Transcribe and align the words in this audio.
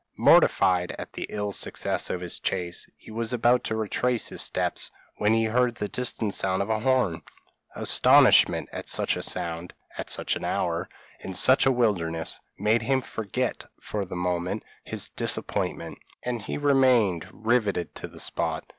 Mortified 0.17 0.95
at 0.97 1.13
the 1.13 1.27
ill 1.29 1.51
success 1.51 2.09
of 2.09 2.21
his 2.21 2.39
chase, 2.39 2.89
he 2.97 3.11
was 3.11 3.33
about 3.33 3.63
to 3.65 3.75
retrace 3.75 4.29
his 4.29 4.41
steps, 4.41 4.89
when 5.17 5.31
he 5.31 5.43
heard 5.45 5.75
the 5.75 5.87
distant 5.87 6.33
sound 6.33 6.59
of 6.63 6.71
a 6.71 6.79
horn. 6.79 7.21
Astonishment 7.75 8.67
at 8.71 8.89
such 8.89 9.15
a 9.15 9.21
sound 9.21 9.73
at 9.99 10.09
such 10.09 10.35
an 10.35 10.43
hour 10.43 10.89
in 11.19 11.35
such 11.35 11.67
a 11.67 11.71
wilderness, 11.71 12.39
made 12.57 12.81
him 12.81 13.03
forget 13.03 13.63
for 13.79 14.03
the 14.03 14.15
moment 14.15 14.63
his 14.83 15.07
disappointment, 15.11 15.99
and 16.23 16.41
he 16.41 16.57
remained 16.57 17.27
riveted 17.31 17.93
to 17.93 18.07
the 18.07 18.19
spot. 18.19 18.65